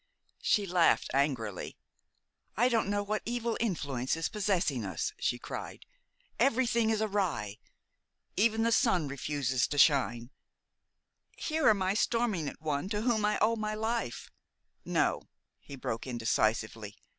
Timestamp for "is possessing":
4.17-4.83